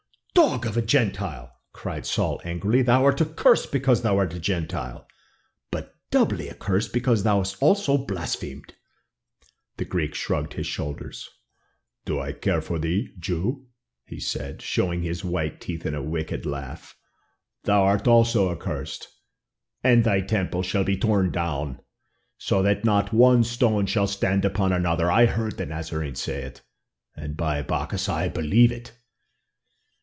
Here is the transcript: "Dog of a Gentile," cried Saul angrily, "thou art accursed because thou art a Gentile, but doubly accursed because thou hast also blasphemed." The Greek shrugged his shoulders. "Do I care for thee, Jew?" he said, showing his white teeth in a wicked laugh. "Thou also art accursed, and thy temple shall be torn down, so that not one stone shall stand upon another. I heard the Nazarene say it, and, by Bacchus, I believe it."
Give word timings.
"Dog 0.33 0.65
of 0.65 0.75
a 0.77 0.81
Gentile," 0.81 1.51
cried 1.71 2.03
Saul 2.05 2.41
angrily, 2.43 2.81
"thou 2.81 3.05
art 3.05 3.21
accursed 3.21 3.71
because 3.71 4.01
thou 4.01 4.17
art 4.17 4.33
a 4.33 4.39
Gentile, 4.39 5.05
but 5.69 5.95
doubly 6.09 6.49
accursed 6.49 6.93
because 6.93 7.23
thou 7.23 7.39
hast 7.39 7.61
also 7.61 7.95
blasphemed." 7.97 8.73
The 9.77 9.85
Greek 9.85 10.15
shrugged 10.15 10.53
his 10.53 10.65
shoulders. 10.65 11.29
"Do 12.05 12.19
I 12.19 12.31
care 12.31 12.61
for 12.61 12.79
thee, 12.79 13.13
Jew?" 13.19 13.67
he 14.05 14.19
said, 14.19 14.61
showing 14.63 15.03
his 15.03 15.23
white 15.23 15.61
teeth 15.61 15.85
in 15.85 15.93
a 15.93 16.01
wicked 16.01 16.45
laugh. 16.45 16.97
"Thou 17.65 17.97
also 18.03 18.47
art 18.49 18.57
accursed, 18.57 19.09
and 19.83 20.03
thy 20.03 20.21
temple 20.21 20.63
shall 20.63 20.83
be 20.83 20.97
torn 20.97 21.31
down, 21.31 21.81
so 22.37 22.63
that 22.63 22.83
not 22.83 23.13
one 23.13 23.43
stone 23.43 23.85
shall 23.85 24.07
stand 24.07 24.43
upon 24.43 24.71
another. 24.71 25.11
I 25.11 25.27
heard 25.27 25.57
the 25.57 25.67
Nazarene 25.67 26.15
say 26.15 26.41
it, 26.43 26.63
and, 27.15 27.37
by 27.37 27.61
Bacchus, 27.61 28.09
I 28.09 28.27
believe 28.27 28.71
it." 28.71 28.93